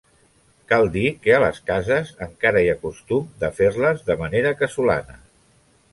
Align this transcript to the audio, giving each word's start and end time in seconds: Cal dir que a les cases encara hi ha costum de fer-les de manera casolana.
Cal 0.71 0.87
dir 0.95 1.09
que 1.25 1.35
a 1.35 1.41
les 1.43 1.59
cases 1.67 2.09
encara 2.27 2.63
hi 2.65 2.71
ha 2.73 2.77
costum 2.87 3.27
de 3.45 3.53
fer-les 3.61 4.05
de 4.11 4.17
manera 4.23 4.59
casolana. 4.63 5.21